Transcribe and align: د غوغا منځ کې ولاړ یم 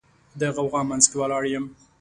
د 0.39 0.41
غوغا 0.55 0.81
منځ 0.89 1.03
کې 1.09 1.17
ولاړ 1.19 1.43
یم 1.53 1.65